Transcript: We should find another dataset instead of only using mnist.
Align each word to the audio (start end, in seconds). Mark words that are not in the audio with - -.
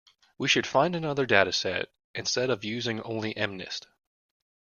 We 0.39 0.47
should 0.47 0.65
find 0.65 0.95
another 0.95 1.27
dataset 1.27 1.85
instead 2.15 2.49
of 2.49 2.57
only 2.65 2.69
using 2.69 2.97
mnist. 3.01 3.85